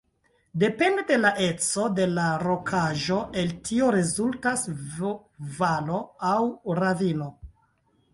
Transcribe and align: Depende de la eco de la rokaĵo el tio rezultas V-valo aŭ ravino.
Depende 0.61 1.01
de 1.09 1.17
la 1.23 1.31
eco 1.47 1.83
de 1.99 2.07
la 2.13 2.23
rokaĵo 2.43 3.17
el 3.41 3.53
tio 3.67 3.89
rezultas 3.97 4.63
V-valo 4.95 6.01
aŭ 6.31 6.39
ravino. 6.81 7.29